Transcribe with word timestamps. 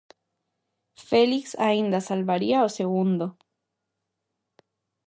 Félix 1.07 1.45
aínda 1.67 1.99
salvaría 2.09 2.67
o 2.67 2.73
segundo. 2.79 3.25